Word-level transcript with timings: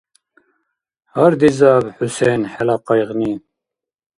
Гьардизаб, 1.13 1.85
ХӀусен, 1.95 2.41
хӀела 2.53 2.75
къайгъни! 2.85 3.33